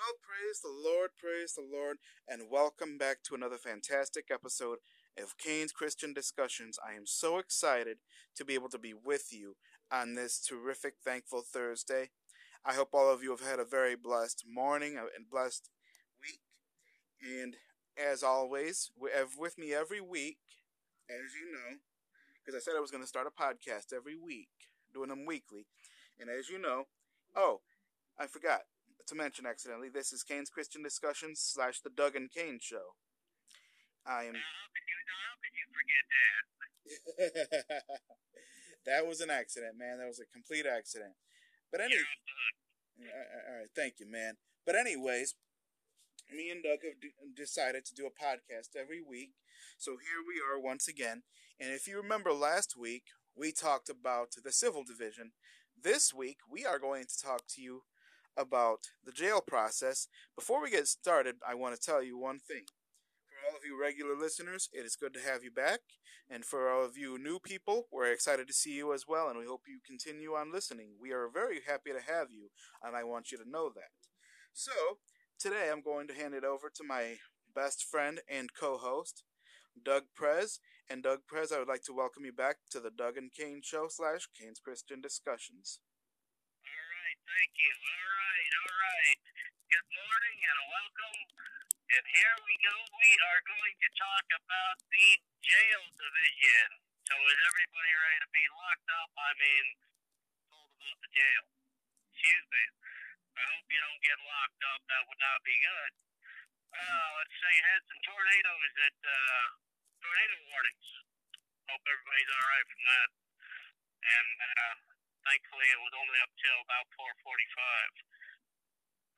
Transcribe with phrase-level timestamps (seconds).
[0.00, 4.78] Well, praise the Lord, praise the Lord, and welcome back to another fantastic episode
[5.18, 6.78] of Kane's Christian Discussions.
[6.82, 7.98] I am so excited
[8.36, 9.56] to be able to be with you
[9.92, 12.08] on this terrific, thankful Thursday.
[12.64, 15.68] I hope all of you have had a very blessed morning and blessed
[16.22, 16.40] week.
[17.22, 17.56] And
[18.02, 20.38] as always, with me every week,
[21.10, 21.76] as you know,
[22.42, 24.48] because I said I was going to start a podcast every week,
[24.94, 25.66] doing them weekly.
[26.18, 26.84] And as you know,
[27.36, 27.60] oh,
[28.18, 28.60] I forgot
[29.10, 32.94] to mention accidentally, this is Kane's Christian Discussions slash the Doug and Kane Show.
[34.06, 34.34] I am.
[34.38, 36.04] How could you, how could you forget
[37.74, 37.82] that?
[38.86, 39.98] that was an accident, man.
[39.98, 41.14] That was a complete accident.
[41.72, 43.14] But anyway, You're off the hook.
[43.50, 44.34] all right, thank you, man.
[44.64, 45.34] But anyways,
[46.32, 49.32] me and Doug have d- decided to do a podcast every week.
[49.76, 51.22] So here we are once again.
[51.58, 53.04] And if you remember last week,
[53.36, 55.32] we talked about the civil division.
[55.80, 57.82] This week, we are going to talk to you
[58.40, 60.08] about the jail process.
[60.36, 62.64] Before we get started, I want to tell you one thing.
[63.28, 65.80] For all of you regular listeners, it is good to have you back.
[66.28, 69.38] And for all of you new people, we're excited to see you as well, and
[69.38, 70.90] we hope you continue on listening.
[71.00, 72.50] We are very happy to have you,
[72.82, 73.90] and I want you to know that.
[74.52, 74.70] So,
[75.38, 77.16] today I'm going to hand it over to my
[77.52, 79.24] best friend and co host,
[79.84, 80.60] Doug Prez.
[80.88, 83.60] And Doug Prez, I would like to welcome you back to the Doug and Kane
[83.62, 85.80] Show slash Kane's Christian Discussions.
[87.30, 87.70] Thank you.
[87.70, 89.20] All right, all right.
[89.70, 91.20] Good morning and welcome.
[91.94, 92.74] And here we go.
[92.90, 96.68] We are going to talk about the jail division.
[97.06, 99.10] So is everybody ready to be locked up?
[99.14, 99.66] I mean,
[100.50, 101.44] told about the jail.
[102.10, 102.64] Excuse me.
[103.38, 104.80] I hope you don't get locked up.
[104.90, 105.92] That would not be good.
[106.74, 109.46] Uh, let's say had some tornadoes at uh,
[110.02, 110.88] tornado warnings.
[111.70, 113.10] Hope everybody's all right from that.
[114.02, 114.89] And uh,
[115.24, 117.92] thankfully it was only up till about 4:45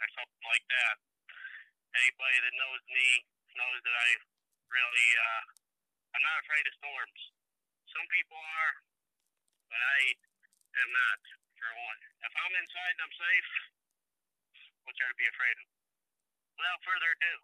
[0.03, 0.97] or something like that.
[1.95, 3.07] Anybody that knows me
[3.55, 4.09] knows that I
[4.73, 5.43] really uh,
[6.13, 7.21] I'm not afraid of storms.
[7.89, 8.75] Some people are,
[9.69, 10.01] but I
[10.81, 11.21] am not.
[11.63, 13.51] For one, if I'm inside and I'm safe,
[14.83, 15.69] what's there to be afraid of?
[16.59, 17.37] Without further ado,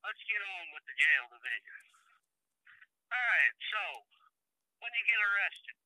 [0.00, 1.82] let's get on with the jail division.
[3.12, 3.82] All right, so
[4.80, 5.76] when you get arrested,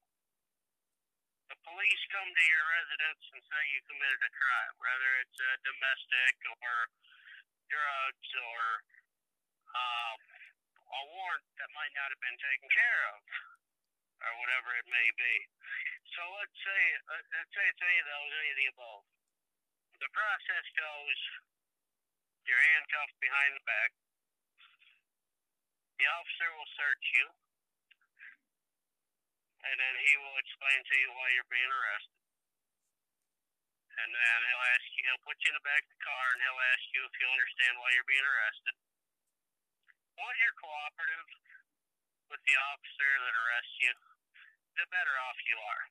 [1.52, 5.52] the police come to your residence and say you committed a crime, whether it's uh,
[5.68, 6.88] domestic or
[7.68, 8.64] drugs or
[9.76, 10.20] um,
[10.80, 13.20] a warrant that might not have been taken care of,
[14.24, 15.34] or whatever it may be.
[16.16, 16.82] So let's say
[17.12, 19.04] uh, let's say it's any of those, any of the above.
[20.00, 21.18] The process goes:
[22.48, 23.92] you're handcuffed behind the back.
[26.00, 27.41] The officer will search you
[29.62, 32.18] and then he will explain to you why you're being arrested.
[33.92, 36.40] And then he'll ask you, he'll put you in the back of the car and
[36.42, 38.74] he'll ask you if you understand why you're being arrested.
[40.16, 41.28] Once you're cooperative
[42.32, 43.92] with the officer that arrests you,
[44.80, 45.84] the better off you are.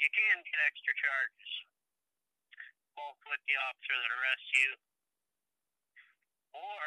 [0.00, 1.52] You can get extra charges,
[2.96, 4.70] both with the officer that arrests you,
[6.52, 6.84] or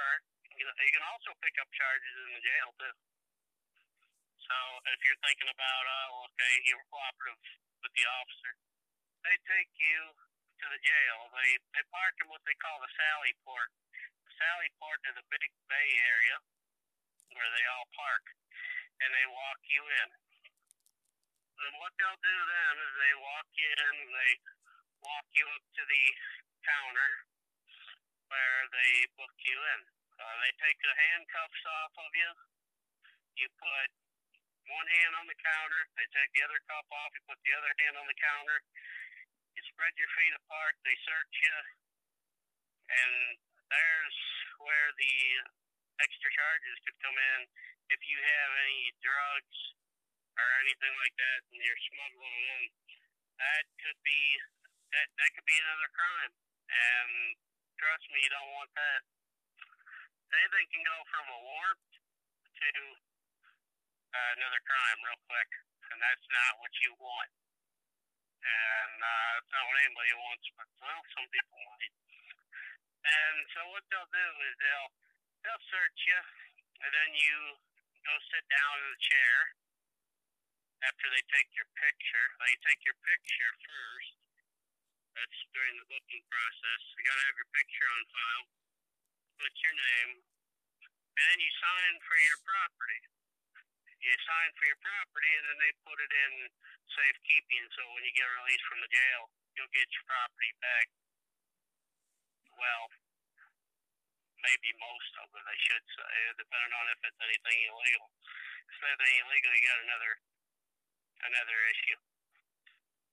[0.58, 3.09] you you can also pick up charges in the jail too.
[4.50, 4.58] So
[4.90, 7.38] if you're thinking about, oh, okay, you were cooperative
[7.86, 8.58] with the officer,
[9.22, 10.02] they take you
[10.58, 11.18] to the jail.
[11.38, 13.70] They they park in what they call the Sally Port.
[14.26, 16.42] The Sally Port is a big bay area
[17.38, 18.26] where they all park,
[19.06, 20.09] and they walk you in.
[21.59, 24.34] And what they'll do then is they walk you in, and they
[25.06, 26.06] walk you up to the
[26.66, 27.12] counter
[28.34, 29.82] where they book you in.
[30.18, 32.32] Uh, they take the handcuffs off of you.
[33.40, 33.90] You put
[34.69, 35.81] one hand on the counter.
[35.97, 37.12] They take the other cuff off.
[37.18, 38.59] You put the other hand on the counter.
[39.57, 40.78] You spread your feet apart.
[40.85, 41.57] They search you.
[42.90, 43.13] And
[43.69, 44.19] there's
[44.62, 45.18] where the
[46.02, 47.40] extra charges could come in
[47.90, 49.58] if you have any drugs
[50.38, 52.63] or anything like that and you're smuggling in.
[53.40, 54.22] That could be
[54.94, 56.34] that that could be another crime.
[56.70, 57.11] And
[57.78, 59.02] trust me, you don't want that.
[60.29, 61.90] Anything can go from a warrant
[62.59, 62.70] to
[64.09, 65.50] uh, another crime real quick,
[65.94, 67.32] and that's not what you want.
[68.40, 71.94] And uh, it's not what anybody wants, but well, some people want it.
[73.00, 74.91] And so what they'll do is they'll
[75.46, 76.22] they'll search you,
[76.84, 77.38] and then you
[78.02, 79.35] go sit down in the chair
[80.88, 82.26] after they take your picture.
[82.40, 84.14] They take your picture first.
[85.20, 86.82] That's during the booking process.
[86.96, 88.46] You gotta have your picture on file.
[89.38, 90.11] Put your name,
[90.88, 93.19] and then you sign for your property
[94.01, 96.31] you sign for your property and then they put it in
[96.90, 100.87] safekeeping so when you get released from the jail you'll get your property back
[102.59, 102.85] well,
[104.43, 108.07] maybe most of it, I should say, depending on if it's anything illegal.
[108.67, 110.13] If it's anything illegal, you got another
[111.23, 111.99] another issue.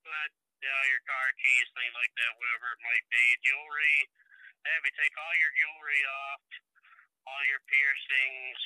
[0.02, 0.30] But
[0.62, 3.98] you know, your car keys, things like that, whatever it might be, jewelry.
[4.66, 6.42] Have you take all your jewelry off,
[7.30, 8.62] all your piercings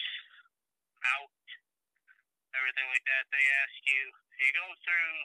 [1.04, 1.44] out,
[2.54, 3.24] everything like that.
[3.30, 4.02] They ask you.
[4.40, 5.16] You go through.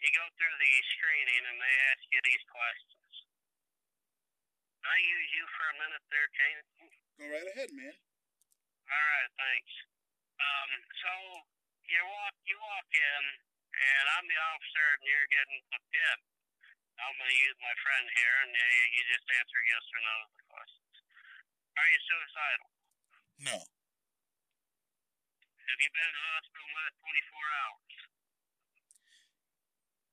[0.00, 3.12] You go through the screening, and they ask you these questions.
[4.80, 6.62] Can I use you for a minute there, Kane?
[7.16, 7.96] Go right ahead, man.
[8.86, 9.72] All right, thanks.
[10.36, 11.12] Um, so
[11.90, 13.22] you walk, you walk in,
[13.74, 16.18] and I'm the officer, and you're getting hooked in.
[16.96, 20.16] I'm going to use my friend here, and you, you just answer yes or no
[20.22, 20.94] to the questions.
[21.76, 22.68] Are you suicidal?
[23.42, 23.56] No.
[25.66, 27.94] Have you been in the hospital in the last 24 hours?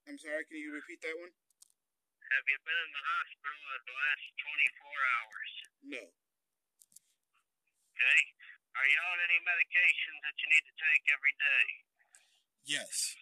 [0.10, 1.30] I'm sorry, can you repeat that one?
[1.30, 5.52] Have you been in the hospital in the last 24 hours?
[5.94, 6.04] No.
[7.94, 8.20] Okay.
[8.74, 11.66] Are you on any medications that you need to take every day?
[12.66, 13.14] Yes.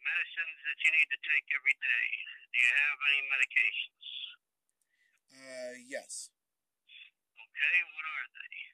[0.00, 2.06] Medicines that you need to take every day.
[2.48, 4.06] Do you have any medications?
[5.28, 6.32] Uh, yes.
[7.36, 8.67] Okay, what are they?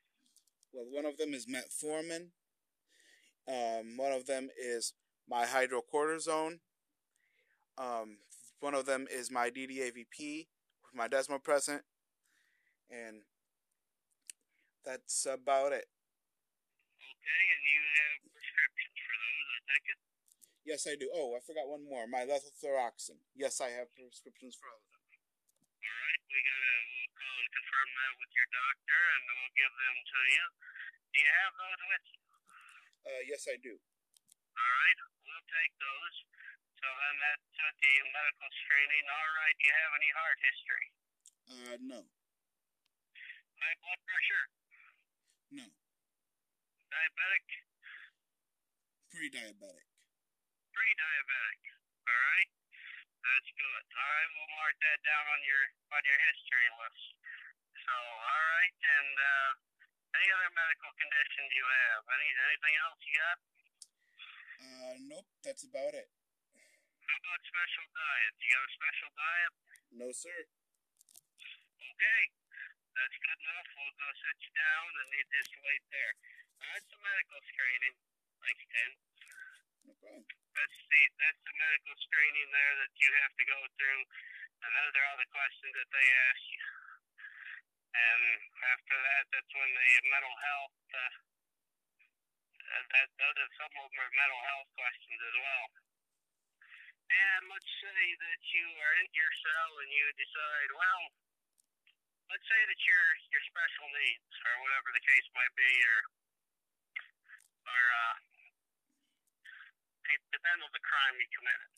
[0.74, 2.34] Well, one of them is metformin.
[3.46, 4.94] Um, one of them is
[5.28, 6.58] my hydrocortisone.
[7.78, 8.18] Um,
[8.58, 10.48] one of them is my DDAVP
[10.82, 11.80] with my desmopressin,
[12.90, 13.22] and
[14.84, 15.86] that's about it.
[16.98, 19.98] Okay, and you have prescriptions for those, I take it?
[20.64, 21.06] Yes, I do.
[21.14, 22.06] Oh, I forgot one more.
[22.10, 23.22] My levothyroxine.
[23.36, 25.02] Yes, I have prescriptions for all of them.
[25.06, 29.70] All right, we gotta we'll call and confirm that with your doctor, and we'll give
[29.70, 30.46] them to you.
[31.14, 32.22] Do you have those with you?
[33.06, 33.78] Uh, yes, I do.
[33.78, 36.16] All right, we'll take those.
[36.82, 39.06] So then that's with the medical screening.
[39.06, 40.86] All right, do you have any heart history?
[41.46, 42.00] Uh, no.
[42.02, 44.44] High blood pressure?
[45.54, 45.66] No.
[46.90, 47.46] Diabetic?
[49.14, 49.86] Pre-diabetic.
[50.75, 51.60] Pre-diabetic.
[52.10, 52.50] All right,
[53.24, 53.82] that's good.
[53.96, 55.62] All right, we'll mark that down on your
[55.96, 57.04] on your history list.
[57.84, 59.50] So, all right, and uh,
[60.20, 62.00] any other medical conditions you have?
[62.12, 63.38] Any anything else you got?
[64.64, 65.28] Uh, nope.
[65.42, 66.08] That's about it.
[67.04, 68.38] How about special diets?
[68.40, 69.52] You got a special diet?
[69.92, 70.38] No, sir.
[71.80, 72.22] Okay,
[72.96, 73.68] that's good enough.
[73.76, 76.14] We'll go sit you down and you just wait there.
[76.60, 77.96] That's the medical screening.
[78.40, 78.90] Thanks, Ken.
[79.84, 80.44] No problem.
[80.54, 84.02] That's the that's the medical screening there that you have to go through,
[84.62, 86.64] and those are all the questions that they ask you.
[87.94, 88.22] And
[88.74, 90.78] after that, that's when the mental health.
[90.94, 91.14] Uh,
[92.64, 95.66] uh, that those are some of them are mental health questions as well.
[97.04, 101.04] And let's say that you are in your cell and you decide, well,
[102.32, 105.98] let's say that you're you're special needs or whatever the case might be, or
[107.68, 108.16] or uh,
[110.12, 111.70] it depends on the crime you committed.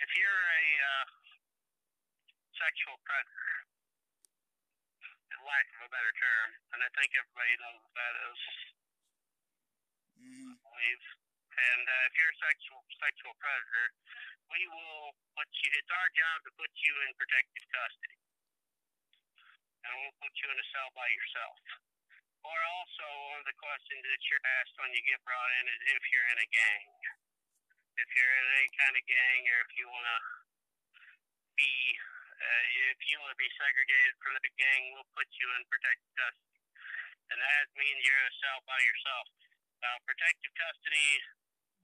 [0.00, 1.06] If you're a uh,
[2.56, 3.52] sexual predator,
[5.30, 8.40] in lack of a better term, and I think everybody knows what that is,
[10.20, 10.52] Mm-hmm.
[10.52, 11.04] I believe.
[11.50, 13.86] And uh, if you're a sexual sexual predator,
[14.52, 15.68] we will put you.
[15.80, 18.20] It's our job to put you in protective custody,
[19.84, 21.56] and we'll put you in a cell by yourself.
[22.40, 23.04] Or also,
[23.36, 26.28] one of the questions that you're asked when you get brought in is if you're
[26.32, 26.88] in a gang.
[28.00, 30.18] If you're in any kind of gang, or if you want to
[31.52, 31.72] be,
[32.40, 32.64] uh,
[32.96, 36.64] if you want to be segregated from the gang, we'll put you in protective custody,
[37.28, 39.26] and that means you're a cell by yourself.
[39.80, 41.12] Uh, protective custody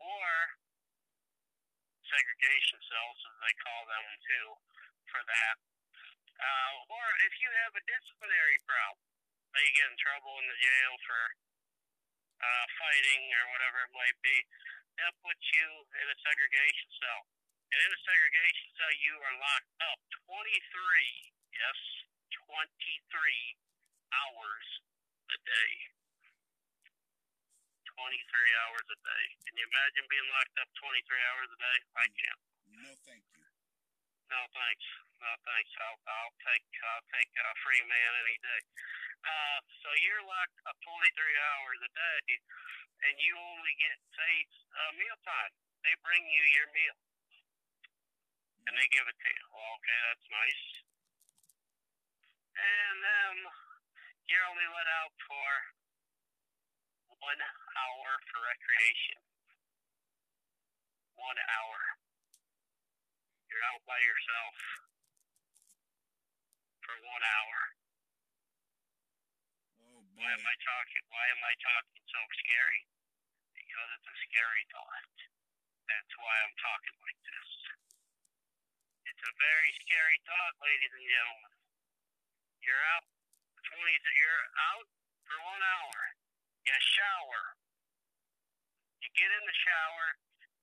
[0.00, 0.24] or
[2.08, 4.46] segregation cells, as they call them too,
[5.12, 5.56] for that.
[6.36, 9.05] Uh, or if you have a disciplinary problem,
[9.56, 11.22] that you get in trouble in the jail for
[12.44, 14.36] uh, fighting or whatever it might be,
[15.00, 17.24] they'll put you in a segregation cell.
[17.72, 19.98] And in a segregation cell, you are locked up
[20.28, 20.44] 23,
[21.56, 21.80] yes,
[22.36, 22.60] 23
[24.12, 24.68] hours
[25.32, 25.72] a day.
[27.96, 29.24] 23 hours a day.
[29.48, 31.00] Can you imagine being locked up 23
[31.32, 31.76] hours a day?
[31.96, 32.42] I can't.
[32.76, 33.40] No, thank you.
[34.28, 34.86] No, thanks.
[35.16, 35.72] No, thanks.
[35.80, 38.60] I'll, I'll take I'll take a free man any day.
[39.24, 40.92] Uh, so you're locked up 23
[41.48, 42.20] hours a day,
[43.08, 44.32] and you only get say
[44.76, 45.52] uh, meal time.
[45.86, 46.98] They bring you your meal,
[48.66, 49.44] and they give it to you.
[49.54, 50.64] Well, okay, that's nice.
[52.56, 53.34] And then
[54.26, 55.48] you're only let out for
[57.20, 59.20] one hour for recreation.
[61.16, 61.80] One hour.
[63.48, 64.54] You're out by yourself
[66.84, 67.58] for one hour.
[70.16, 71.04] Why am I talking?
[71.12, 72.82] Why am I talking so scary?
[73.52, 75.12] Because it's a scary thought.
[75.92, 77.50] That's why I'm talking like this.
[79.12, 81.52] It's a very scary thought, ladies and gentlemen.
[82.64, 83.04] You're out
[83.60, 83.92] twenty.
[84.16, 84.88] You're out
[85.28, 86.00] for one hour.
[86.64, 87.42] You shower.
[89.04, 90.06] You get in the shower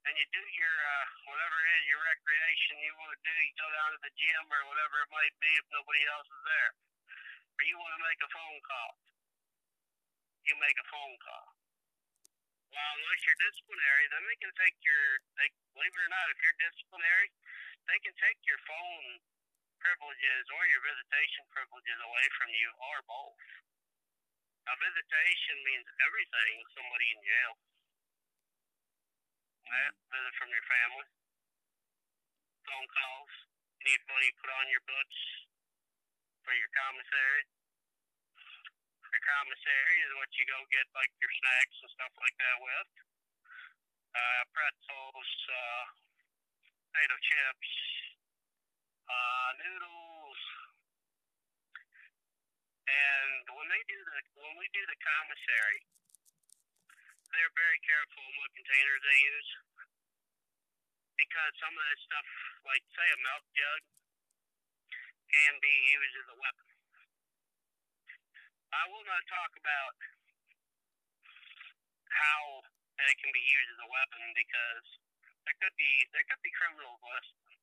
[0.10, 3.34] and you do your uh, whatever it is, your recreation you want to do.
[3.38, 6.44] You go down to the gym or whatever it might be if nobody else is
[6.44, 6.72] there,
[7.54, 8.92] or you want to make a phone call.
[10.44, 11.48] You make a phone call.
[12.74, 15.04] Well, unless you're disciplinary, then they can take your.
[15.38, 15.48] They,
[15.78, 17.30] believe it or not, if you're disciplinary,
[17.86, 19.22] they can take your phone
[19.78, 23.46] privileges or your visitation privileges away from you, or both.
[24.64, 27.54] A visitation means everything with somebody in jail.
[29.68, 30.12] That hmm.
[30.12, 31.08] visit from your family.
[32.64, 33.34] Phone calls.
[33.84, 35.20] Need money put on your books
[36.48, 37.44] for your commissary.
[39.13, 42.89] Your commissary is what you go get like your snacks and stuff like that with.
[44.10, 45.86] Uh, pretzels, uh,
[46.89, 47.72] potato chips,
[49.05, 50.41] uh, noodles.
[52.89, 55.79] And when they do the when we do the commissary,
[57.38, 59.50] they're very careful in what containers they use
[61.22, 62.27] because some of that stuff,
[62.65, 63.82] like say a milk jug,
[65.29, 66.73] can be used as a weapon.
[68.74, 69.96] I will not talk about
[72.10, 72.42] how
[72.98, 74.88] that can be used as a weapon because
[75.46, 77.60] there could be there could be criminals listening,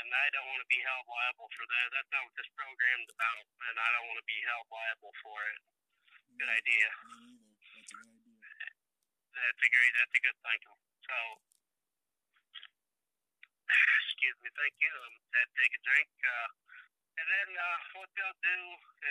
[0.00, 1.86] and I don't want to be held liable for that.
[1.96, 5.38] That's not what this program's about, and I don't want to be held liable for
[5.52, 5.60] it.
[6.36, 6.88] Good Me- idea.
[6.92, 8.72] That's a good idea.
[9.32, 9.92] That's a great.
[9.96, 10.78] That's a good thinking.
[11.08, 11.16] So,
[14.04, 14.50] excuse me.
[14.52, 14.92] Thank you.
[14.92, 16.10] Um, had to take a drink.
[16.20, 16.48] Uh,
[17.20, 18.60] and then uh, what they'll do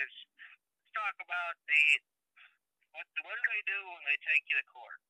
[0.02, 0.12] is
[0.92, 1.84] talk about the
[2.92, 3.06] what.
[3.24, 5.00] What do they do when they take you to court?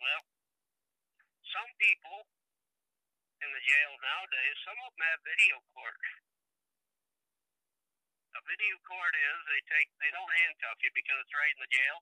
[0.00, 0.22] Well,
[1.52, 2.24] some people
[3.44, 6.00] in the jails nowadays, some of them have video court.
[8.34, 11.70] A video court is they take they don't handcuff you because it's right in the
[11.70, 11.98] jail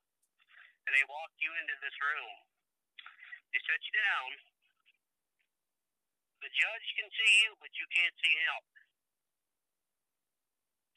[0.87, 2.35] and they walk you into this room.
[3.52, 4.31] They set you down.
[6.43, 8.72] The judge can see you, but you can't see him.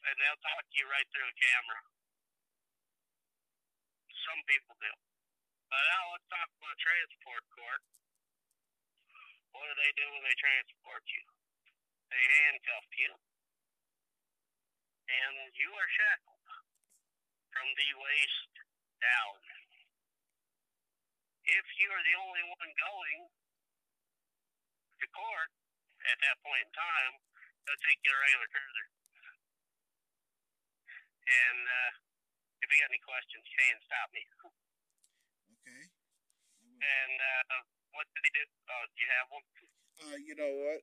[0.06, 1.80] And they'll talk to you right through a camera.
[4.26, 4.92] Some people do.
[5.70, 7.82] But now let's talk about transport court.
[9.54, 11.24] What do they do when they transport you?
[12.10, 13.10] They handcuff you.
[15.10, 16.46] And you are shackled
[17.50, 18.52] from the waist
[19.02, 19.38] down
[21.46, 23.20] if you are the only one going
[24.98, 25.50] to court
[26.10, 27.14] at that point in time,
[27.62, 28.86] they'll take you to regular cruiser.
[31.26, 31.90] And uh,
[32.62, 34.22] if you got any questions, you can stop me.
[35.66, 35.82] Okay.
[36.78, 37.58] And uh,
[37.90, 38.44] what did they do?
[38.70, 39.42] Oh, do you have one?
[39.98, 40.80] Uh, you know what?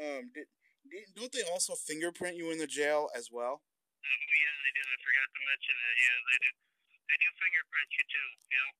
[0.00, 0.48] Um, did,
[0.88, 3.60] did don't they also fingerprint you in the jail as well?
[3.60, 4.80] Oh, yeah, they do.
[4.88, 5.94] I forgot to mention that.
[6.00, 6.50] Yeah, they do.
[7.12, 8.28] They do fingerprint you too.
[8.48, 8.72] You know,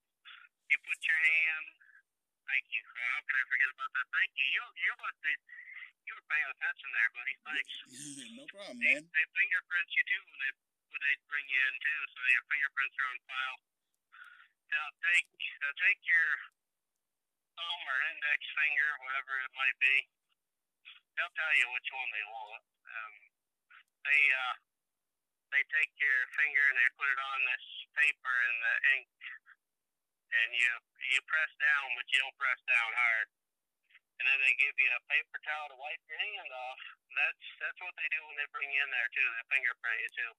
[0.72, 1.66] you put your hand.
[2.48, 2.80] Thank you.
[2.80, 4.06] Uh, how could I forget about that?
[4.08, 4.46] Thank you.
[4.56, 5.32] You you must be.
[6.08, 7.34] You were paying attention there, buddy.
[7.44, 7.74] Thanks.
[8.40, 9.04] no problem, They, man.
[9.04, 10.52] they fingerprint you too they
[10.92, 13.58] when they bring you in too, so your fingerprints are on file.
[14.68, 16.28] They'll take they'll take your
[17.56, 19.96] thumb or index finger, whatever it might be.
[21.16, 22.64] They'll tell you which one they want.
[22.84, 23.14] Um,
[24.04, 24.54] they uh
[25.52, 27.64] they take your finger and they put it on this
[27.96, 29.08] paper and the ink,
[30.32, 30.70] and you
[31.08, 33.28] you press down, but you don't press down hard.
[34.20, 36.80] And then they give you a paper towel to wipe your hand off.
[37.16, 39.24] That's that's what they do when they bring you in there too.
[39.24, 40.32] They fingerprint you too.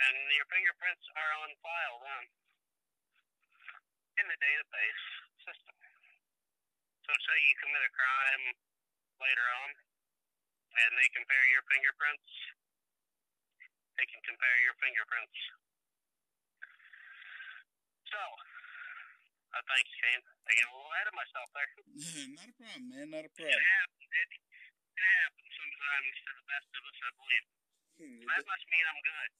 [0.00, 2.24] And your fingerprints are on file then
[4.20, 5.04] in the database
[5.44, 5.76] system.
[7.04, 8.44] So say you commit a crime
[9.20, 12.30] later on, and they compare your fingerprints.
[14.00, 15.36] They can compare your fingerprints.
[18.08, 18.20] So,
[19.52, 20.22] uh, thanks, Kane.
[20.24, 21.70] I get a little ahead of myself there.
[22.38, 23.06] not a problem, man.
[23.12, 23.52] Not a problem.
[23.52, 24.10] It happens.
[24.10, 24.30] It,
[24.96, 27.46] it happens sometimes to the best of us, I believe.
[28.00, 29.30] Hmm, That must mean I'm good.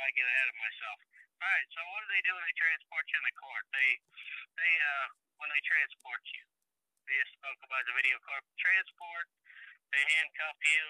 [0.00, 0.98] I get ahead of myself.
[1.40, 1.68] All right.
[1.72, 3.64] So what do they do when they transport you in the court?
[3.72, 3.90] They,
[4.56, 5.06] they, uh,
[5.40, 6.44] when they transport you,
[7.08, 9.26] they just spoke about the video court transport.
[9.92, 10.84] They handcuff you.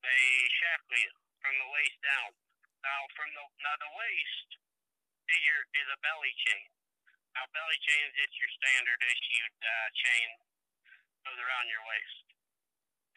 [0.00, 0.24] They
[0.62, 2.32] shackle you from the waist down.
[2.80, 4.48] Now, from the now the waist
[5.28, 6.68] is your is a belly chain.
[7.36, 10.28] Now, belly chain is just your standard issued uh, chain
[11.28, 12.24] goes around your waist.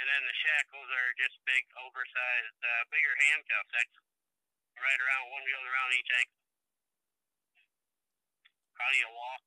[0.01, 4.02] And then the shackles are just big, oversized, uh, bigger handcuffs.
[4.83, 6.41] Right around, one goes around each ankle.
[8.75, 9.45] How do you walk?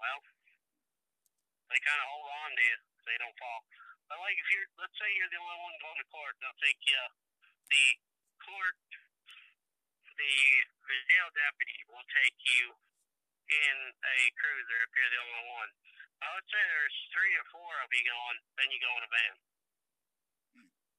[0.00, 0.20] Well,
[1.68, 3.60] they kind of hold on to you so they don't fall.
[4.08, 6.80] But like if you're, let's say you're the only one going to court, they'll take
[6.88, 7.04] you.
[7.68, 7.86] The
[8.40, 8.78] court,
[10.16, 10.34] the
[10.84, 12.64] the jail deputy will take you
[13.48, 15.70] in a cruiser if you're the only one.
[16.24, 19.10] I would say there's three or four of you going, then you go in a
[19.12, 19.36] van.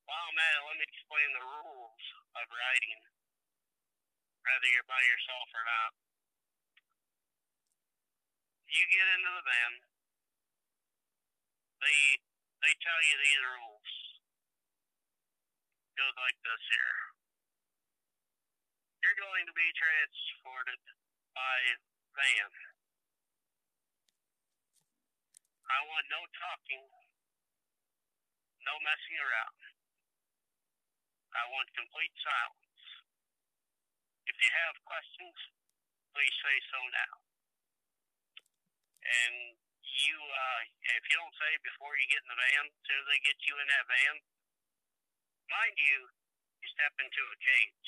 [0.06, 1.75] Wow, man, let me explain the rules
[2.36, 3.02] of riding,
[4.44, 5.92] whether you're by yourself or not.
[8.68, 9.74] You get into the van,
[11.80, 12.00] they
[12.60, 13.92] they tell you these rules.
[15.96, 16.96] Goes like this here.
[19.00, 20.82] You're going to be transported
[21.32, 21.58] by
[22.20, 22.52] van.
[25.72, 26.84] I want no talking,
[28.66, 29.65] no messing around.
[31.36, 32.80] I want complete silence.
[34.24, 35.36] If you have questions,
[36.16, 37.14] please say so now.
[39.06, 39.36] And
[39.84, 40.62] you, uh,
[40.96, 43.38] if you don't say before you get in the van, as soon as they get
[43.46, 44.16] you in that van,
[45.52, 46.08] mind you,
[46.64, 47.88] you step into a cage.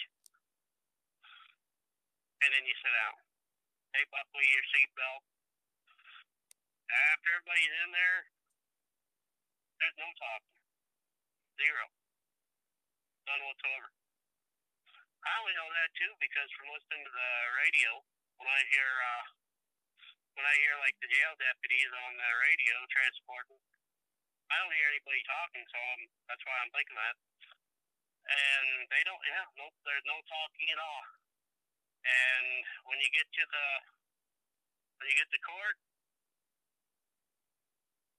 [2.43, 3.17] And then you sit down.
[3.95, 5.23] Hey, buckle your seatbelt.
[7.15, 8.19] After everybody's in there,
[9.81, 10.59] there's no talking.
[11.57, 11.96] Zero.
[13.27, 13.91] None whatsoever.
[15.27, 17.91] I only know that too because from listening to the radio,
[18.39, 19.25] when I hear uh,
[20.39, 23.60] when I hear like the jail deputies on the radio transporting,
[24.48, 27.17] I don't hear anybody talking, so I'm, that's why I'm thinking that.
[28.27, 31.03] And they don't, yeah, nope, there's no talking at all.
[32.07, 32.48] And
[32.88, 33.67] when you get to the
[35.03, 35.77] when you get to court,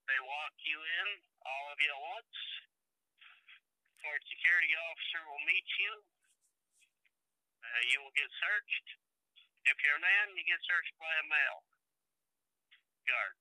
[0.04, 1.08] they walk you in,
[1.48, 2.36] all of you at once.
[3.98, 5.92] Court security officer will meet you.
[7.58, 8.86] Uh, you will get searched.
[9.66, 11.60] If you're a man, you get searched by a male
[13.04, 13.36] guard.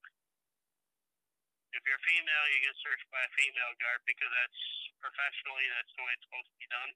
[1.78, 4.62] If you're female, you get searched by a female guard because that's
[4.98, 6.92] professionally that's the way it's supposed to be done.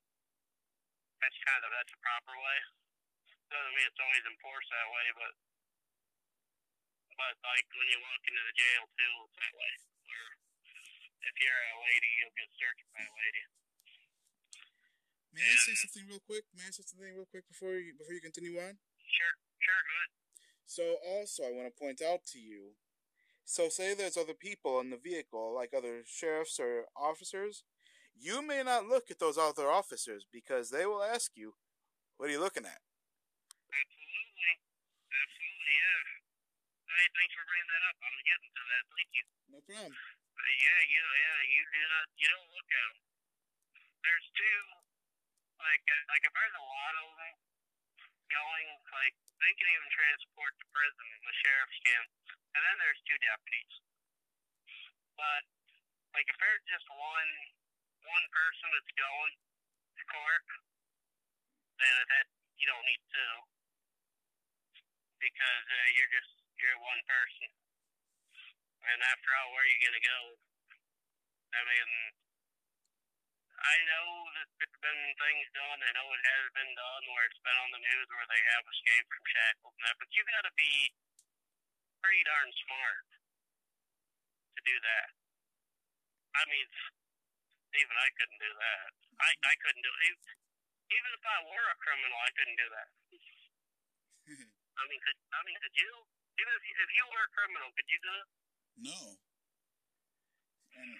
[1.21, 2.59] That's kind of that's the proper way.
[3.53, 5.33] Doesn't mean it's always enforced that way, but
[7.13, 9.73] but like when you walk into the jail too, it's that way.
[10.09, 10.40] Where
[11.21, 13.43] if you're a lady, you'll get searched by a lady.
[15.31, 16.43] May I say something real quick?
[16.51, 18.75] May I say something real quick before you before you continue on?
[19.07, 20.09] Sure, sure, good.
[20.67, 22.75] So also, I want to point out to you.
[23.45, 27.63] So say there's other people in the vehicle, like other sheriffs or officers.
[28.15, 31.55] You may not look at those other officers because they will ask you,
[32.17, 32.83] "What are you looking at?"
[33.71, 34.53] Absolutely,
[35.09, 36.03] absolutely, yeah.
[36.91, 37.95] Hey, thanks for bringing that up.
[38.03, 38.83] I was getting to that.
[38.91, 39.23] Thank you.
[39.47, 39.95] No problem.
[40.39, 41.39] Yeah, yeah, yeah.
[41.51, 42.07] You do not.
[42.15, 42.97] You don't look at them.
[44.01, 44.61] There's two.
[45.61, 47.35] Like, uh, like if there's a lot of them
[48.31, 51.07] going, like they can even transport to prison.
[51.21, 52.03] The sheriffs can,
[52.57, 53.73] and then there's two deputies.
[55.19, 55.43] But
[56.17, 57.31] like if there's just one
[58.07, 60.45] one person that's going to court,
[61.77, 62.25] then that
[62.57, 63.33] you don't need two
[65.21, 67.60] because uh, you're just you're one person.
[68.81, 70.19] And after all, where are you gonna go?
[71.53, 71.89] I mean,
[73.61, 74.07] I know
[74.41, 75.79] that there's been things done.
[75.85, 78.65] I know it has been done where it's been on the news where they have
[78.65, 79.97] escaped from shackles and that.
[80.01, 80.73] But you got to be
[82.01, 83.05] pretty darn smart
[84.57, 85.09] to do that.
[86.33, 86.67] I mean,
[87.77, 88.89] even I couldn't do that.
[89.21, 90.17] I I couldn't do it.
[90.91, 92.89] Even if I were a criminal, I couldn't do that.
[94.81, 95.91] I mean, could I mean, could you?
[96.41, 98.27] Even if you, if you were a criminal, could you do it?
[98.79, 99.19] No.
[100.77, 100.91] And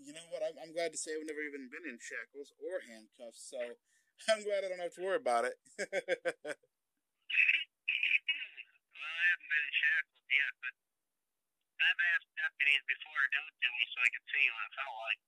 [0.00, 0.42] you know what?
[0.42, 3.60] I'm, I'm glad to say I've never even been in shackles or handcuffs, so
[4.30, 5.56] I'm glad I don't have to worry about it.
[5.78, 5.86] well,
[9.06, 10.74] I haven't been in shackles yet, but
[11.80, 14.74] I've asked deputies before to do it to me so I could see what it
[14.76, 15.20] felt like.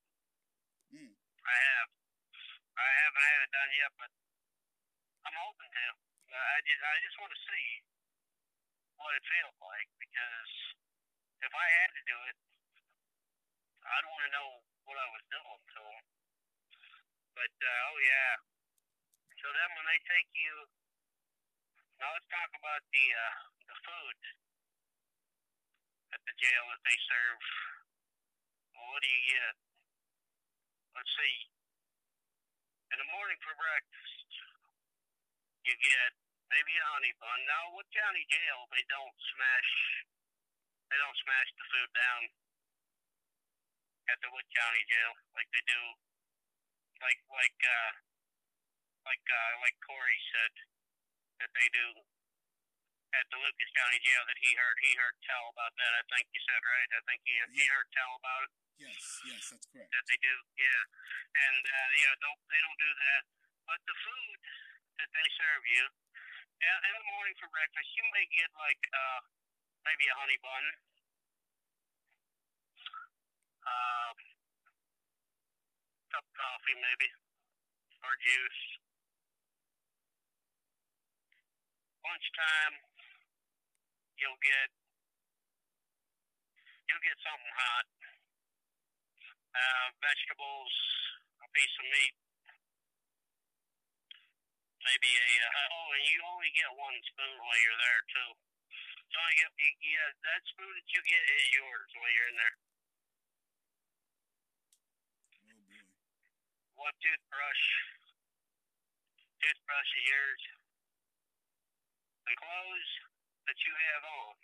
[0.93, 1.13] Hmm.
[1.43, 1.89] I have.
[2.73, 4.11] I haven't had it done yet, but
[5.29, 5.85] I'm hoping to.
[6.33, 7.67] Uh, I just, I just want to see
[8.97, 10.53] what it feels like because
[11.43, 12.37] if I had to do it,
[13.83, 14.49] I'd want to know
[14.87, 15.61] what I was doing.
[15.75, 15.83] So,
[17.35, 18.33] but uh, oh yeah.
[19.43, 20.55] So then when they take you,
[21.99, 23.35] now let's talk about the uh,
[23.67, 24.17] the food
[26.15, 27.43] at the jail that they serve.
[28.71, 29.53] Well, what do you get?
[30.95, 31.37] Let's see.
[32.93, 34.29] In the morning for breakfast,
[35.65, 36.11] you get
[36.53, 37.39] maybe a honey bun.
[37.49, 39.71] Now, Wood County jail, they don't smash,
[40.93, 42.21] they don't smash the food down
[44.13, 45.81] at the Wood County Jail like they do,
[47.01, 47.91] like like uh,
[49.09, 50.53] like uh, like Corey said
[51.41, 52.05] that they do
[53.17, 55.97] at the Lucas County Jail that he heard he heard tell about that.
[55.97, 56.89] I think you said right.
[56.93, 58.51] I think he he heard tell about it.
[58.77, 59.89] Yes, yes, that's correct.
[59.89, 60.81] That they do, yeah,
[61.49, 63.21] and uh, yeah, don't they don't do that.
[63.65, 64.37] But the food
[65.01, 65.85] that they serve you,
[66.61, 69.21] yeah, in the morning for breakfast, you may get like uh,
[69.83, 70.65] maybe a honey bun.
[73.63, 74.11] Uh,
[76.11, 77.09] cup of coffee maybe,
[78.03, 78.61] or juice.
[82.03, 82.75] Lunchtime,
[84.19, 84.69] you'll get
[86.87, 87.87] you'll get something hot.
[89.53, 90.73] Uh, vegetables,
[91.45, 92.15] a piece of meat,
[94.83, 98.29] maybe a uh, oh, and you only get one spoon while you're there too.
[99.13, 102.57] So I get yeah, that spoon that you get is yours while you're in there.
[105.37, 105.77] Oh boy.
[106.81, 107.63] One toothbrush,
[109.37, 110.43] toothbrush is yours.
[112.25, 112.91] The clothes
[113.45, 114.35] that you have on,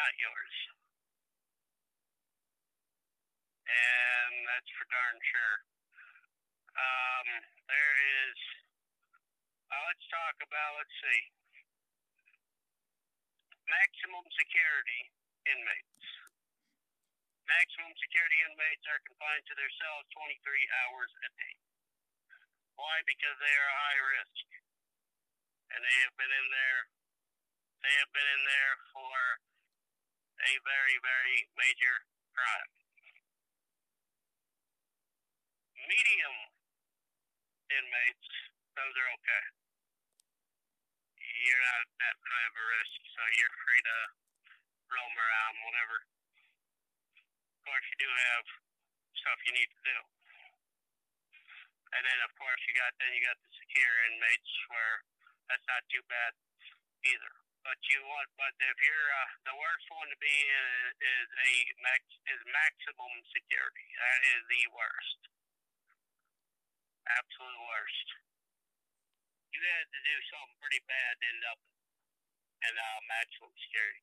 [0.00, 0.56] not yours.
[3.68, 5.56] And that's for darn sure.
[6.80, 7.28] Um,
[7.68, 7.94] there
[8.32, 8.40] is,
[9.70, 11.22] uh, let's talk about, let's see,
[13.70, 15.00] maximum security
[15.46, 16.02] inmates.
[17.46, 20.38] Maximum security inmates are confined to their cells 23
[20.86, 21.54] hours a day.
[22.74, 23.02] Why?
[23.06, 24.46] Because they are high risk.
[25.70, 26.82] And they have been in there,
[27.86, 29.18] they have been in there for
[30.46, 31.94] a very, very major
[32.34, 32.70] crime.
[35.78, 36.36] Medium
[37.70, 38.30] inmates,
[38.74, 39.59] those are okay.
[41.30, 43.98] You're not that high of a risk, so you're free to
[44.90, 45.96] roam around, whatever.
[47.14, 48.46] Of course, you do have
[49.14, 49.98] stuff you need to do.
[51.90, 55.02] And then, of course, you got then you got the secure inmates where
[55.50, 56.34] that's not too bad
[57.06, 57.34] either.
[57.60, 60.66] But you want, but if you're uh, the worst one to be in
[61.02, 61.50] is a
[61.84, 63.86] max is maximum security.
[63.98, 65.20] That is the worst
[67.10, 68.29] absolute worst.
[69.50, 71.58] You had to do something pretty bad to end up
[72.60, 74.02] in uh, maximum security.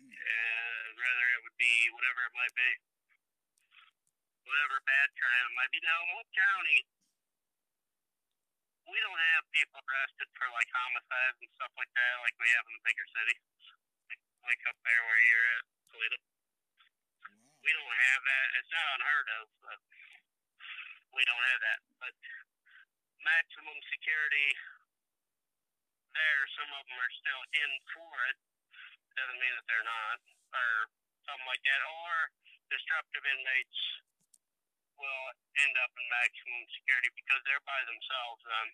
[0.00, 2.70] And rather it would be whatever it might be.
[4.46, 5.82] Whatever bad crime it might be.
[5.82, 6.78] Now, in Wood County,
[8.86, 12.64] we don't have people arrested for like homicides and stuff like that like we have
[12.70, 13.42] in the bigger cities.
[14.06, 16.18] Like, like up there where you're at, Toledo.
[17.18, 17.58] Wow.
[17.60, 18.46] We don't have that.
[18.62, 19.78] It's not unheard of, but
[21.12, 21.78] we don't have that.
[21.98, 22.14] But
[23.26, 24.54] maximum security
[26.16, 28.38] there, some of them are still in for it.
[29.20, 30.18] Doesn't mean that they're not,
[30.56, 30.88] or
[31.28, 31.80] something like that.
[31.84, 32.14] Or
[32.72, 33.80] disruptive inmates
[34.96, 35.26] will
[35.60, 38.68] end up in maximum security because they're by themselves, um,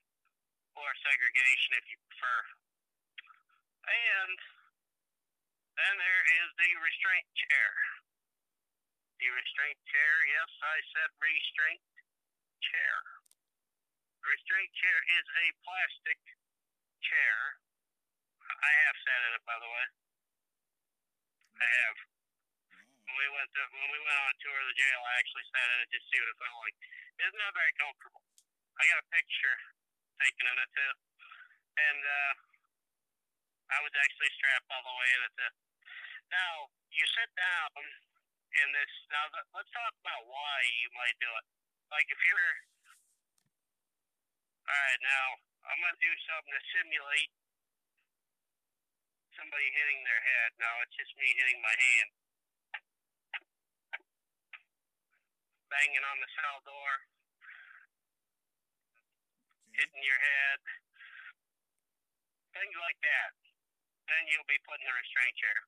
[0.79, 2.39] or segregation if you prefer.
[3.91, 4.39] And
[5.75, 7.71] then there is the restraint chair.
[9.19, 11.83] The restraint chair, yes, I said restraint
[12.63, 13.22] chair.
[14.23, 16.19] The restraint chair is a plastic
[17.03, 17.59] chair.
[18.39, 19.87] I have sat in it, by the way.
[21.59, 21.99] I have.
[23.03, 25.47] When we went to, when we went on a tour of the jail, I actually
[25.51, 26.77] sat in it just to see what it felt like.
[27.19, 28.23] It's not very comfortable.
[28.79, 29.59] I got a picture
[30.23, 30.93] taken in it too,
[31.83, 32.33] and uh,
[33.75, 35.53] I was actually strapped all the way in it too.
[36.31, 37.75] Now you sit down
[38.63, 38.93] in this.
[39.11, 41.47] Now let's talk about why you might do it.
[41.91, 42.55] Like if you're,
[44.73, 45.29] all right, now
[45.69, 47.29] I'm gonna do something to simulate
[49.37, 50.57] somebody hitting their head.
[50.57, 52.11] Now it's just me hitting my hand.
[55.69, 56.93] Banging on the cell door,
[59.77, 60.61] hitting your head,
[62.57, 63.33] things like that.
[64.09, 65.61] Then you'll be put in the restraint chair.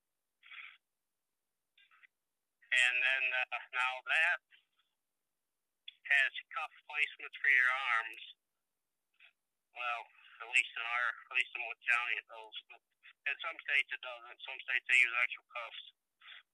[2.73, 4.41] And then uh, now that
[6.09, 8.44] has cuff placements for your arms.
[9.75, 10.03] Well,
[10.43, 12.57] at least in our, at least in Wood County it does.
[12.71, 12.81] But
[13.27, 14.39] in some states it doesn't.
[14.47, 15.85] Some states they use actual cuffs.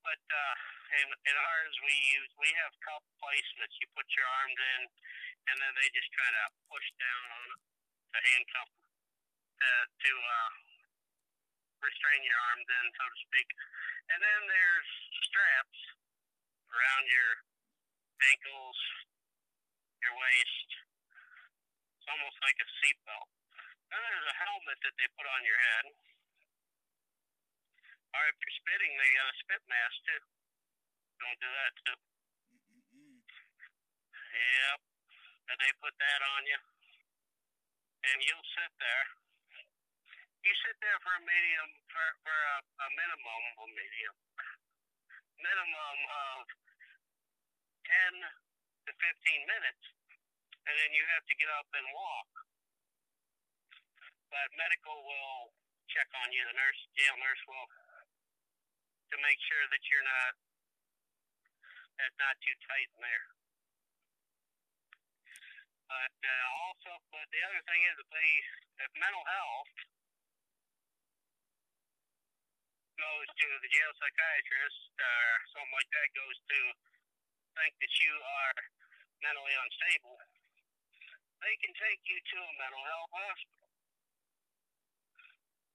[0.01, 0.55] But uh,
[0.97, 3.77] in in ours we use we have cuff placements.
[3.81, 4.83] You put your arms in,
[5.53, 7.61] and then they just try to push down on it
[8.17, 8.71] to handcuff
[9.61, 10.53] to to uh,
[11.85, 13.49] restrain your arms in, so to speak.
[14.09, 14.91] And then there's
[15.29, 15.81] straps
[16.73, 17.31] around your
[18.33, 18.79] ankles,
[20.01, 20.69] your waist,
[22.11, 23.31] almost like a seatbelt.
[23.91, 25.87] Then there's a helmet that they put on your head.
[28.11, 30.23] Or if you're spitting, they got a spit mask too.
[31.23, 31.99] Don't do that too.
[32.55, 33.19] Mm-mm-mm.
[34.35, 34.79] Yep.
[35.51, 36.61] And they put that on you.
[38.11, 39.07] And you'll sit there.
[40.41, 44.17] You sit there for a medium, for, for a, a minimum, a medium,
[45.37, 46.49] minimum of
[47.85, 48.25] 10
[48.89, 50.00] to 15 minutes.
[50.69, 52.31] And then you have to get up and walk.
[54.31, 55.51] But medical will
[55.91, 57.67] check on you, the nurse, jail nurse will,
[59.11, 60.33] to make sure that you're not,
[61.99, 63.27] that's not too tight in there.
[65.91, 68.31] But uh, also, but the other thing is that they,
[68.87, 69.75] if mental health
[72.95, 76.61] goes to the jail psychiatrist or something like that goes to
[77.59, 78.59] think that you are
[79.27, 80.20] mentally unstable,
[81.41, 83.69] they can take you to a mental health hospital.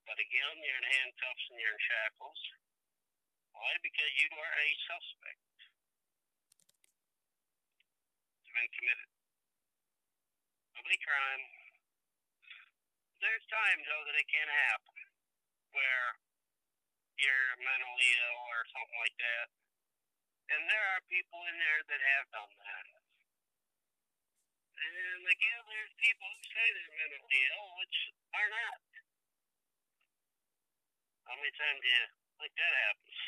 [0.05, 2.41] But again, you're in handcuffs and you're in shackles.
[3.57, 3.73] Why?
[3.81, 5.41] Because you are a suspect.
[8.45, 9.15] It's been committed
[10.85, 11.43] a crime.
[13.17, 15.01] There's times though that it can happen
[15.73, 16.07] where
[17.17, 19.47] you're mentally ill or something like that.
[20.53, 23.04] And there are people in there that have done that.
[24.75, 27.97] And again, there's people who say they're mentally ill, which
[28.35, 28.79] are not.
[31.25, 32.05] How many times do you
[32.37, 33.19] think that happens?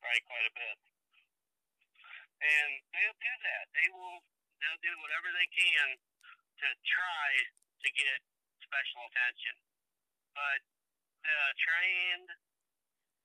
[0.00, 0.76] Probably quite a bit.
[2.36, 3.64] And they'll do that.
[3.76, 4.20] They will
[4.60, 7.28] they'll do whatever they can to try
[7.84, 8.20] to get
[8.64, 9.56] special attention.
[10.32, 10.60] But
[11.24, 12.30] the trained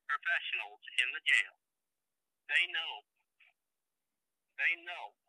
[0.08, 1.56] professionals in the jail,
[2.52, 2.94] they know,
[4.60, 5.21] they know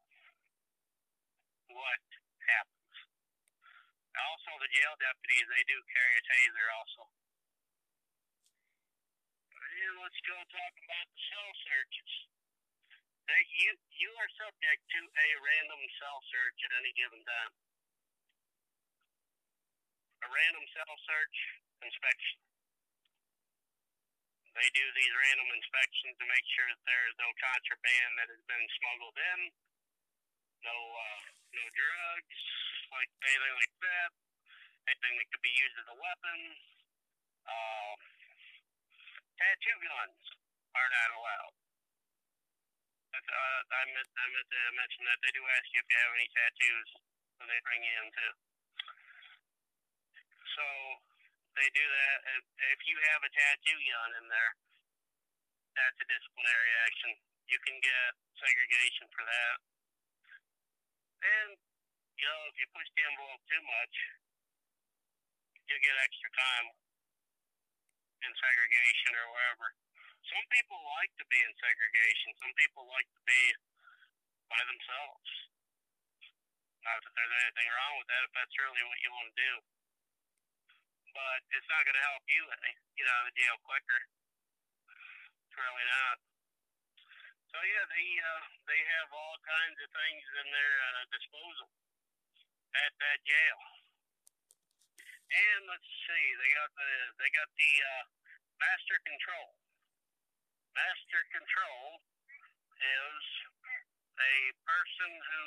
[1.71, 2.03] what
[2.49, 2.97] happens.
[4.13, 7.03] Also, the jail deputies, they do carry a taser also.
[9.53, 12.13] And let's go talk about the cell searches.
[13.25, 13.73] They, you,
[14.03, 17.53] you are subject to a random cell search at any given time.
[20.23, 21.37] A random cell search
[21.83, 22.39] inspection.
[24.53, 28.43] They do these random inspections to make sure that there is no contraband that has
[28.45, 29.41] been smuggled in,
[30.61, 31.21] no uh,
[31.53, 32.41] no drugs,
[32.93, 34.11] like anything like that,
[34.89, 36.39] anything that could be used as a weapon.
[37.45, 37.93] Uh,
[39.37, 40.23] tattoo guns
[40.73, 41.55] are not allowed.
[43.13, 46.17] Uh, I meant I meant to mention that they do ask you if you have
[46.17, 46.91] any tattoos
[47.37, 48.35] when they bring you in too.
[50.57, 50.65] So
[51.57, 52.19] they do that.
[52.73, 54.53] If you have a tattoo gun in there,
[55.77, 57.11] that's a disciplinary action.
[57.53, 58.11] You can get
[58.41, 59.72] segregation for that.
[61.23, 61.55] And
[62.19, 63.95] you know, if you push the envelope too much,
[65.67, 66.67] you'll get extra time
[68.23, 69.75] in segregation or wherever.
[70.31, 72.31] Some people like to be in segregation.
[72.39, 73.43] Some people like to be
[74.47, 75.31] by themselves.
[76.83, 79.53] Not that there's anything wrong with that if that's really what you want to do.
[81.15, 84.01] But it's not going to help you any out of the jail quicker.
[85.43, 86.32] It's really not.
[87.53, 91.69] So yeah, they uh, they have all kinds of things in their uh, disposal
[92.81, 93.61] at that jail.
[95.29, 98.05] And let's see, they got the they got the uh,
[98.57, 99.53] master control.
[100.73, 102.01] Master control
[102.81, 103.25] is
[104.17, 105.45] a person who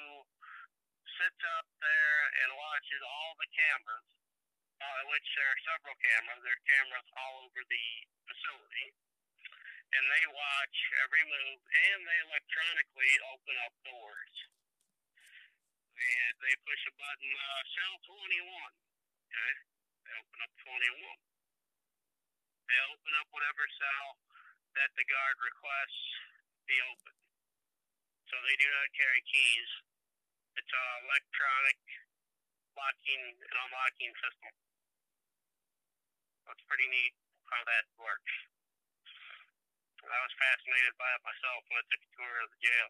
[1.18, 4.10] sits up there and watches all the cameras,
[4.78, 6.38] uh, which there are several cameras.
[6.46, 7.88] There are cameras all over the
[8.30, 8.94] facility,
[9.94, 14.36] and they watch every move, and they electronically open up doors.
[15.96, 18.74] They, they push a button, uh, cell 21.
[19.30, 19.54] Okay,
[20.06, 21.20] they open up 21.
[22.66, 24.08] They open up whatever cell
[24.76, 26.06] that the guard requests
[26.66, 27.16] be open.
[28.28, 29.70] So they do not carry keys.
[30.58, 31.80] It's an electronic
[32.76, 34.54] locking and unlocking system.
[36.50, 37.14] That's pretty neat
[37.48, 38.55] how that works.
[40.06, 42.90] I was fascinated by it myself when I took a tour of the jail,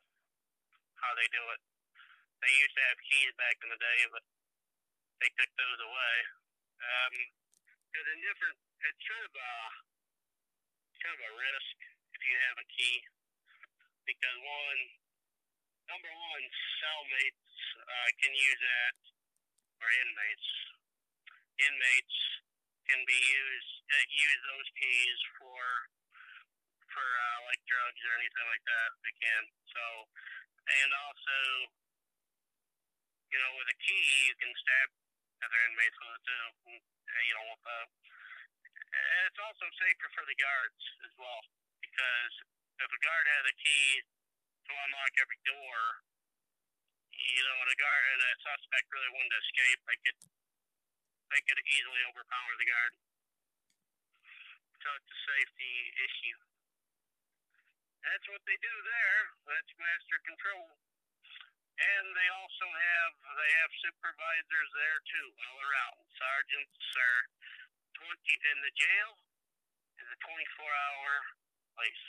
[1.00, 1.62] how they do it.
[2.44, 4.24] They used to have keys back in the day, but
[5.24, 6.16] they took those away.
[6.84, 7.16] Um,
[7.88, 9.54] because in different, it's kind of a,
[11.00, 11.78] kind of a risk
[12.12, 12.98] if you have a key,
[14.04, 14.82] because one,
[15.88, 16.44] number one,
[16.84, 18.96] cellmates uh, can use that,
[19.80, 20.50] or inmates,
[21.64, 22.18] inmates
[22.92, 25.62] can be used uh, use those keys for
[26.96, 28.90] for uh, like drugs or anything like that.
[29.04, 29.44] They can.
[29.76, 29.84] So,
[30.64, 31.36] and also
[33.36, 34.88] you know, with a key, you can stab
[35.44, 36.46] other inmates with it too.
[36.72, 37.88] And, uh, you know, with, uh,
[39.28, 41.44] it's also safer for the guards as well
[41.84, 42.34] because
[42.80, 46.00] if a guard had a key to unlock every door,
[47.12, 50.20] you know, and a guard and a suspect really wanted to escape, they could
[51.36, 52.94] they could easily overpower the guard.
[54.80, 56.55] So it's a safety issue.
[58.06, 59.22] That's what they do there.
[59.50, 60.70] That's master control.
[61.76, 65.98] And they also have they have supervisors there too, all around.
[66.14, 67.22] Sergeants are
[67.98, 69.12] twenty in the jail
[69.98, 71.12] is a twenty four hour
[71.74, 72.06] place.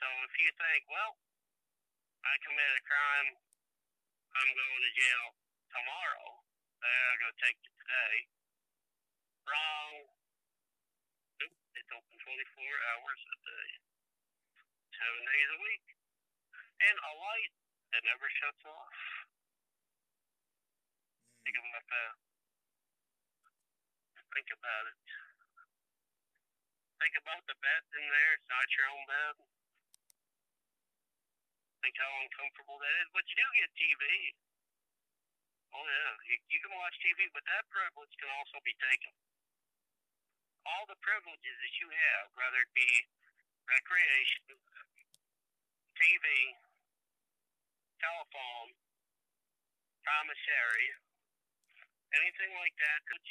[0.00, 1.14] So if you think, well,
[2.24, 3.28] I committed a crime,
[4.34, 5.26] I'm going to jail
[5.72, 6.28] tomorrow.
[6.82, 8.16] Uh, I'm going to take it today.
[9.46, 9.94] Wrong.
[11.40, 12.34] Nope, it's open 24
[12.92, 13.68] hours a day,
[14.96, 15.86] seven days a week,
[16.80, 17.54] and a light
[17.92, 18.96] that never shuts off.
[21.44, 21.68] Think hmm.
[21.68, 22.14] about that.
[24.32, 25.00] Think about it.
[26.96, 28.32] Think about the bed in there.
[28.40, 29.36] It's not your own bed.
[31.84, 33.08] Think how uncomfortable that is.
[33.12, 34.04] But you do get TV.
[35.76, 39.12] Oh yeah, you, you can watch TV, but that privilege can also be taken.
[40.64, 42.90] All the privileges that you have, whether it be
[43.68, 44.56] recreation,
[45.96, 46.26] TV,
[48.00, 48.76] telephone,
[50.04, 50.88] commissary,
[52.12, 53.30] anything like that, which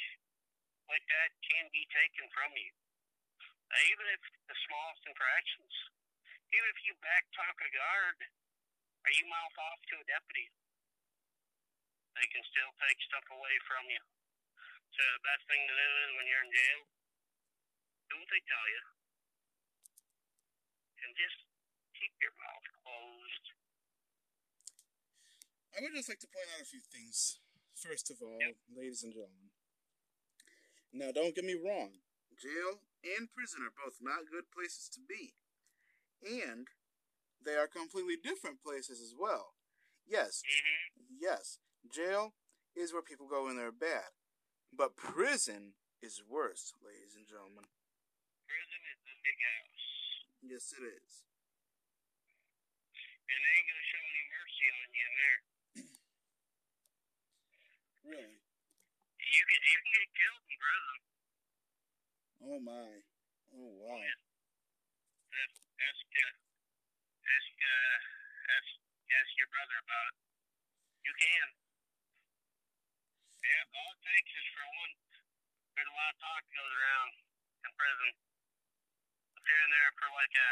[0.90, 2.70] like that can be taken from you.
[3.90, 5.74] Even if the smallest infractions,
[6.54, 8.18] even if you backtalk a guard
[9.02, 10.46] or you mouth off to a deputy,
[12.14, 14.02] they can still take stuff away from you.
[14.94, 16.80] So the best thing to do is when you're in jail,
[18.08, 18.82] do what they tell you,
[21.04, 21.45] and just
[21.96, 23.46] keep your mouth closed.
[25.76, 27.40] I would just like to point out a few things.
[27.76, 28.56] First of all, Yep.
[28.74, 29.50] ladies and gentlemen.
[30.92, 32.00] Now, don't get me wrong.
[32.40, 35.34] Jail and prison are both not good places to be.
[36.24, 36.68] And
[37.40, 39.54] they are completely different places as well.
[40.06, 41.16] Yes, Mm-hmm.
[41.20, 41.58] yes,
[41.90, 42.34] jail
[42.74, 44.12] is where people go when they're bad.
[44.72, 47.64] But prison is worse, ladies and gentlemen.
[48.46, 51.24] Prison is the big house, Yes, it is.
[53.26, 55.40] And they ain't gonna show any mercy on you in there.
[58.06, 58.38] Really?
[58.38, 60.96] You can you can get killed in prison.
[62.46, 62.88] Oh, my.
[63.58, 63.98] Oh, wow.
[63.98, 66.34] Ask ask uh,
[67.26, 67.98] ask uh,
[68.54, 68.70] ask
[69.10, 70.16] ask your brother about it.
[71.02, 71.46] You can.
[73.42, 74.94] Yeah, all it takes is for one.
[75.74, 77.10] There's a lot of talk goes around
[77.66, 78.12] in prison.
[79.34, 80.50] If you're in there for like a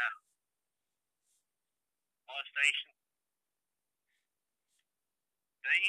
[2.27, 2.91] molestation,
[5.63, 5.81] they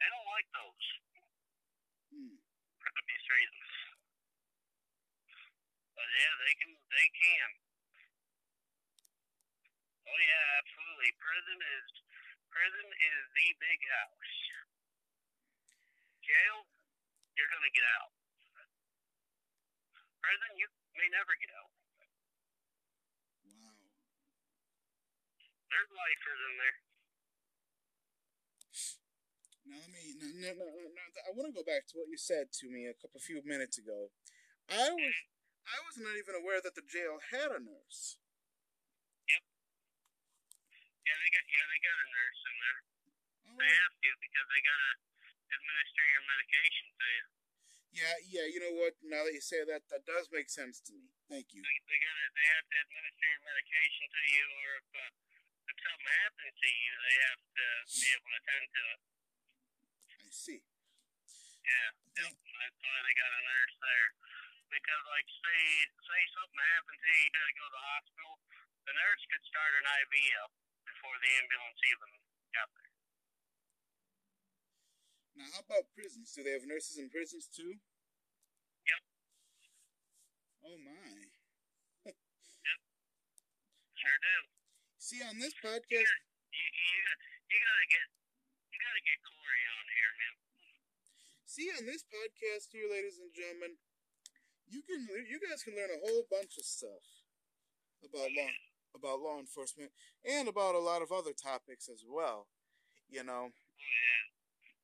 [0.00, 0.86] they don't like those
[2.12, 2.36] Hmm.
[2.80, 3.74] for obvious reasons.
[5.96, 6.72] But yeah, they can.
[6.92, 7.50] They can.
[10.06, 11.10] Oh yeah, absolutely.
[11.18, 11.88] Prison is
[12.52, 14.34] prison is the big house.
[16.22, 16.66] Jail,
[17.36, 18.12] you're gonna get out.
[20.22, 20.66] Prison, you
[20.98, 21.70] may never get out.
[23.46, 23.76] Wow.
[25.70, 26.78] There's lifers in there.
[29.66, 30.14] Now let me.
[30.40, 32.86] No, no, no, no, I want to go back to what you said to me
[32.86, 34.10] a couple few minutes ago.
[34.70, 35.16] I was
[35.66, 38.18] I was not even aware that the jail had a nurse.
[39.28, 39.42] Yep.
[41.06, 42.80] Yeah, they got yeah, they got a nurse in there.
[43.46, 44.92] Oh, They have to because they gotta
[45.56, 47.24] administer your medication to you.
[47.96, 48.46] yeah, yeah.
[48.50, 48.94] You know what?
[49.02, 51.08] Now that you say that, that does make sense to me.
[51.30, 51.62] Thank you.
[51.62, 55.10] They, they gotta they have to administer your medication to you, or if uh,
[55.66, 59.00] if something happens to you, they have to be able to attend to it.
[60.26, 60.60] I see.
[61.66, 61.90] Yeah,
[62.22, 62.30] yep.
[62.30, 64.10] that's why they got a nurse there.
[64.70, 65.62] Because like say
[65.98, 68.34] say something happened to you, you gotta go to the hospital.
[68.86, 70.14] The nurse could start an IV
[70.46, 70.52] up
[70.86, 72.10] before the ambulance even
[72.54, 72.92] got there.
[75.36, 76.32] Now, how about prisons?
[76.32, 77.78] Do they have nurses in prisons too?
[78.86, 79.02] Yep.
[80.70, 81.18] Oh my.
[82.66, 82.80] Yep.
[83.94, 84.55] Sure do.
[85.06, 85.86] See on this podcast.
[85.86, 86.98] You, you, you,
[87.46, 88.06] you gotta get
[88.74, 90.34] you gotta get Corey on here, man.
[91.46, 93.78] See on this podcast here, ladies and gentlemen.
[94.66, 97.06] You can you guys can learn a whole bunch of stuff
[98.02, 98.50] about law
[98.98, 99.94] about law enforcement
[100.26, 102.50] and about a lot of other topics as well.
[103.06, 103.54] You know.
[103.54, 104.24] Oh yeah.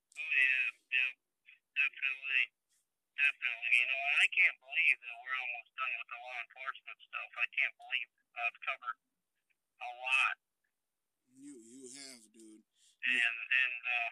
[0.07, 0.67] Oh yeah.
[0.87, 1.13] Yeah.
[1.75, 2.45] Definitely.
[3.19, 3.75] Definitely.
[3.75, 7.31] You know, I can't believe that we're almost done with the law enforcement stuff.
[7.43, 8.07] I can't believe
[8.39, 8.99] uh, I've covered
[9.83, 10.37] a lot.
[11.35, 12.63] You you have, dude.
[13.03, 14.11] And and uh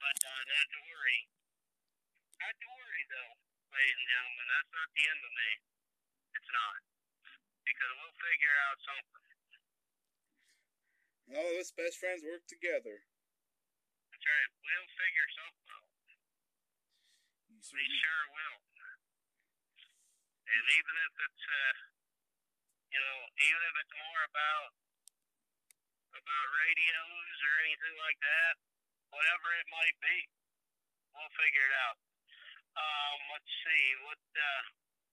[0.00, 1.20] But uh, not to worry.
[2.40, 3.32] Not to worry, though,
[3.72, 4.46] ladies and gentlemen.
[4.52, 5.50] That's not the end of me.
[6.36, 6.80] It's not.
[7.64, 9.24] Because we'll figure out something.
[11.32, 13.00] All of us best friends work together.
[14.12, 14.50] That's right.
[14.60, 15.88] We'll figure something out.
[17.48, 18.58] We sure will.
[20.44, 21.93] And even if it's, uh,
[22.94, 24.70] you know, even if it's more about
[26.14, 28.54] about radios or anything like that,
[29.10, 30.16] whatever it might be,
[31.10, 31.98] we'll figure it out.
[32.78, 34.62] Um, let's see what uh,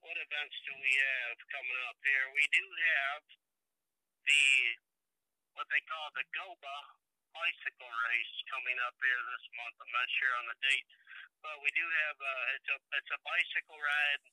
[0.06, 2.26] what events do we have coming up here?
[2.38, 3.22] We do have
[4.30, 4.46] the
[5.58, 6.78] what they call the Goba
[7.34, 9.74] bicycle race coming up here this month.
[9.82, 10.86] I'm not sure on the date,
[11.42, 14.26] but we do have uh, it's a it's a bicycle ride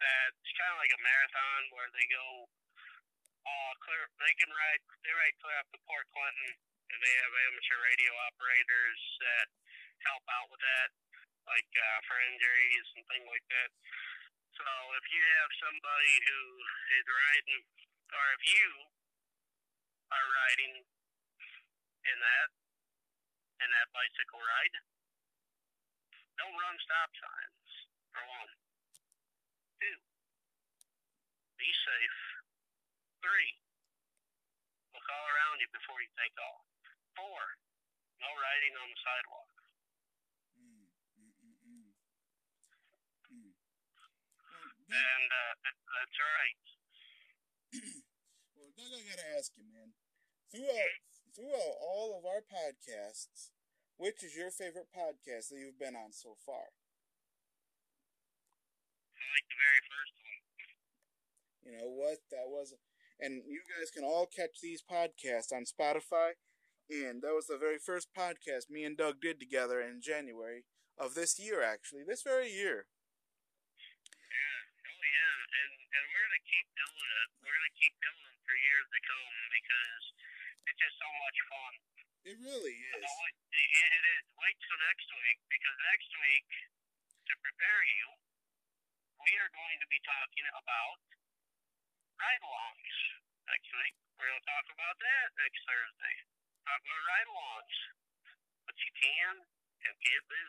[0.00, 2.48] that's kind of like a marathon where they go
[3.44, 4.04] uh clear.
[4.20, 6.52] They can ride they ride clear up to Port Clinton,
[6.90, 9.46] and they have amateur radio operators that
[10.04, 10.90] help out with that,
[11.48, 13.70] like uh, for injuries and things like that.
[14.56, 14.66] So
[14.96, 16.40] if you have somebody who
[16.94, 17.62] is riding,
[18.12, 18.68] or if you
[20.14, 20.74] are riding
[22.04, 22.48] in that
[23.64, 24.76] in that bicycle ride,
[26.38, 27.70] don't run stop signs.
[28.14, 28.52] For one,
[29.80, 29.98] two,
[31.58, 32.33] be safe.
[33.24, 33.56] Three,
[34.92, 36.64] look all around you before you take off.
[37.16, 37.42] Four,
[38.20, 39.54] no riding on the sidewalk.
[40.58, 40.84] Mm,
[41.20, 41.90] mm, mm, mm.
[43.32, 43.52] Mm.
[44.40, 46.58] Well, Doug, And uh, that- that's right.
[48.56, 49.92] well, Doug, I gotta ask you, man.
[50.50, 51.00] Throughout
[51.34, 53.50] throughout all of our podcasts,
[53.98, 56.72] which is your favorite podcast that you've been on so far?
[59.16, 60.40] I like the very first one.
[61.64, 62.18] You know what?
[62.30, 62.74] That was,
[63.20, 66.36] and you guys can all catch these podcasts on Spotify.
[66.90, 70.68] And that was the very first podcast me and Doug did together in January
[71.00, 72.86] of this year, actually, this very year.
[74.28, 74.60] Yeah.
[74.84, 75.36] Oh yeah.
[75.64, 77.28] And and we're gonna keep doing it.
[77.40, 80.04] We're gonna keep doing it for years to come because
[80.68, 81.72] it's just so much fun.
[82.24, 83.04] It really is.
[83.04, 84.24] It it is.
[84.36, 86.48] Wait till next week because next week,
[87.28, 88.06] to prepare you,
[89.24, 91.00] we are going to be talking about
[92.18, 92.96] ride-alongs.
[93.44, 96.16] Week, we're going to talk about that next Thursday.
[96.64, 97.76] Talk about ride-alongs,
[98.66, 99.34] what you can
[99.84, 100.44] and can't do.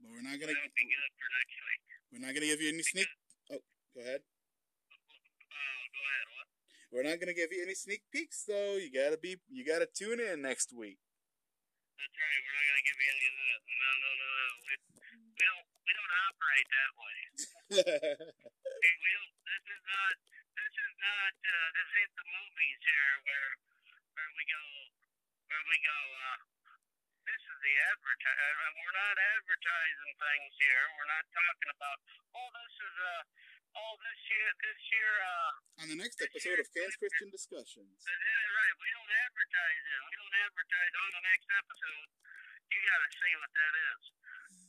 [0.00, 1.82] But we're not gonna that'll be good for next week.
[2.08, 3.10] we're not gonna give you any sneak.
[3.52, 3.60] Oh,
[3.92, 4.24] go ahead.
[4.24, 6.26] Uh, go ahead.
[6.32, 6.48] What?
[6.88, 8.80] We're not gonna give you any sneak peeks though.
[8.80, 10.96] You gotta be you gotta tune in next week.
[12.00, 12.40] That's right.
[12.40, 13.60] We're not to give you any of that.
[13.68, 14.48] No, no, no, no.
[14.64, 14.74] We,
[15.04, 15.79] we don't.
[15.90, 17.18] We don't operate that way.
[18.80, 19.34] Hey, we don't.
[19.42, 20.14] This is not.
[20.54, 21.34] This is not.
[21.34, 23.50] Uh, this ain't the movies here where
[24.14, 24.62] where we go
[25.50, 26.00] where we go.
[26.14, 26.38] Uh,
[27.26, 28.54] this is the advertise.
[28.70, 30.84] We're not advertising things here.
[30.94, 31.98] We're not talking about.
[32.38, 33.22] Oh, this is uh.
[33.74, 34.48] Oh, this year.
[34.62, 35.12] This year.
[35.26, 35.82] Uh.
[35.82, 37.98] On the next episode of Fans Christian Discussions.
[38.06, 38.74] Yeah, right.
[38.78, 40.00] We don't advertise it.
[40.06, 42.08] We don't advertise on the next episode.
[42.70, 44.02] You got to see what that is.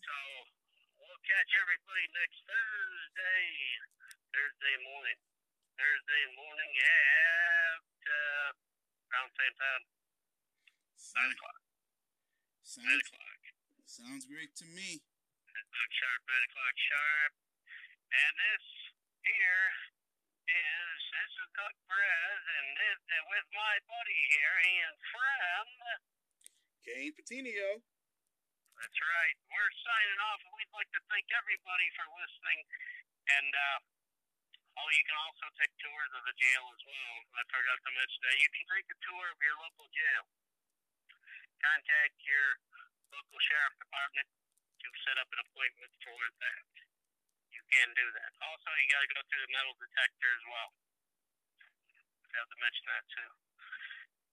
[0.01, 0.17] So
[1.12, 3.43] we'll catch everybody next Thursday.
[4.32, 5.20] Thursday morning.
[5.76, 8.49] Thursday morning at uh,
[9.12, 9.84] around the same time.
[9.84, 11.59] Nine Sounds, o'clock.
[12.80, 13.41] Nine o'clock.
[13.84, 15.03] sounds great to me.
[15.03, 16.22] Nine o'clock sharp.
[16.32, 17.32] Nine o'clock sharp.
[18.16, 18.66] And this
[19.28, 19.68] here
[20.47, 25.68] is this is Doug Perez, and this, and with my buddy here and friend.
[26.88, 27.84] Kane Patinio.
[28.82, 29.38] That's right.
[29.46, 32.66] We're signing off, we'd like to thank everybody for listening.
[33.30, 33.80] And uh,
[34.82, 37.14] oh, you can also take tours of the jail as well.
[37.38, 38.36] I forgot to mention that.
[38.42, 40.26] You can take a tour of your local jail.
[41.62, 42.58] Contact your
[43.14, 44.26] local sheriff department
[44.82, 46.66] to set up an appointment for that.
[47.54, 48.34] You can do that.
[48.42, 50.70] Also, you got to go through the metal detector as well.
[52.34, 53.32] I have to mention that too.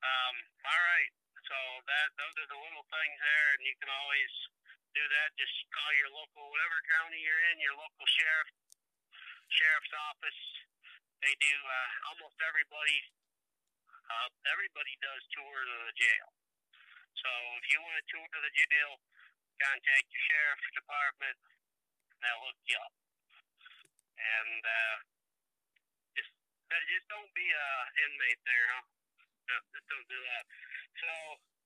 [0.01, 0.35] Um,
[0.65, 1.13] all right.
[1.47, 4.32] So that those are the little things there, and you can always
[4.97, 5.28] do that.
[5.39, 8.51] Just call your local, whatever county you're in, your local sheriff,
[9.53, 10.41] sheriff's office.
[11.22, 12.99] They do uh, almost everybody.
[14.09, 16.28] Uh, everybody does tours of the jail.
[17.18, 18.91] So if you want a tour of the jail,
[19.59, 21.39] contact your sheriff's department.
[22.22, 22.95] They'll hook you up.
[24.18, 24.97] And uh,
[26.18, 26.30] just
[26.91, 27.66] just don't be a
[28.07, 28.84] inmate there, huh?
[29.74, 30.45] Just don't do that.
[30.97, 31.12] So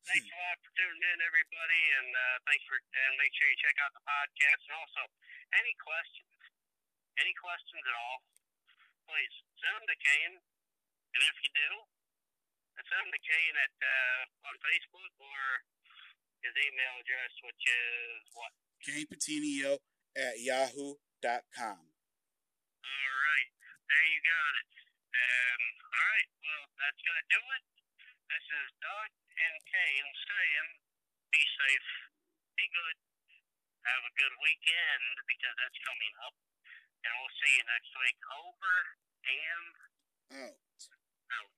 [0.08, 3.58] thanks a lot for tuning in, everybody, and uh, thanks for and make sure you
[3.62, 4.60] check out the podcast.
[4.66, 5.02] And also,
[5.54, 6.34] any questions,
[7.22, 8.18] any questions at all,
[9.06, 10.36] please send them to Kane.
[10.38, 11.70] And if you do,
[12.82, 15.42] send them to Kane at uh, on Facebook or
[16.42, 18.52] his email address, which is what?
[18.82, 19.78] KanePatinio
[20.18, 21.82] at yahoo.com.
[22.82, 23.50] All right.
[23.86, 24.70] There you got it.
[25.14, 26.28] Um, all right.
[26.42, 27.62] Well, that's going to do it.
[28.32, 30.68] This is Doug and Kane saying
[31.36, 31.88] be safe,
[32.56, 32.96] be good,
[33.84, 36.32] have a good weekend because that's coming up.
[37.04, 38.16] And we'll see you next week.
[38.32, 38.74] Over
[39.20, 39.68] and
[40.48, 40.56] Out.
[40.56, 41.52] out.